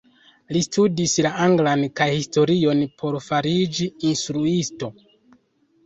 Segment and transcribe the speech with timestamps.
[0.55, 4.95] Li studis la anglan kaj historion por fariĝi instruisto.